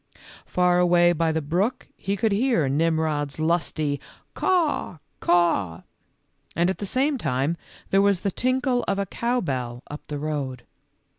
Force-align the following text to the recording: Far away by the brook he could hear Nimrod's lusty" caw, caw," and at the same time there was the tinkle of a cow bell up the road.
Far 0.47 0.79
away 0.79 1.13
by 1.13 1.31
the 1.31 1.43
brook 1.43 1.87
he 1.95 2.17
could 2.17 2.31
hear 2.31 2.67
Nimrod's 2.67 3.39
lusty" 3.39 4.01
caw, 4.33 4.97
caw," 5.19 5.81
and 6.55 6.71
at 6.71 6.79
the 6.79 6.87
same 6.87 7.19
time 7.19 7.55
there 7.91 8.01
was 8.01 8.21
the 8.21 8.31
tinkle 8.31 8.83
of 8.87 8.97
a 8.97 9.05
cow 9.05 9.41
bell 9.41 9.83
up 9.91 10.01
the 10.07 10.17
road. 10.17 10.63